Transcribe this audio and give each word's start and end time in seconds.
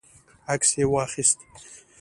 عکس 0.53 0.69
یې 0.79 0.85
واخیست. 0.93 1.39